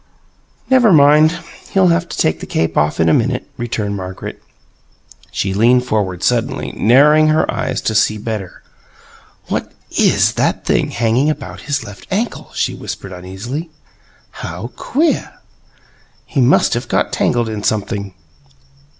"Never 0.67 0.91
mind; 0.91 1.33
he'll 1.73 1.89
have 1.89 2.09
to 2.09 2.17
take 2.17 2.39
the 2.39 2.47
cape 2.47 2.75
off 2.75 2.99
in 2.99 3.07
a 3.07 3.13
minute," 3.13 3.47
returned 3.55 3.95
Margaret. 3.95 4.41
She 5.29 5.53
leaned 5.53 5.85
forward 5.85 6.23
suddenly, 6.23 6.71
narrowing 6.71 7.27
her 7.27 7.45
eyes 7.53 7.81
to 7.81 7.93
see 7.93 8.17
better. 8.17 8.63
"What 9.49 9.71
IS 9.95 10.33
that 10.33 10.65
thing 10.65 10.89
hanging 10.89 11.29
about 11.29 11.61
his 11.69 11.83
left 11.83 12.07
ankle?" 12.09 12.49
she 12.55 12.73
whispered 12.73 13.11
uneasily. 13.11 13.69
"How 14.31 14.71
queer! 14.75 15.35
He 16.25 16.41
must 16.41 16.73
have 16.73 16.87
got 16.87 17.13
tangled 17.13 17.47
in 17.47 17.61
something." 17.61 18.15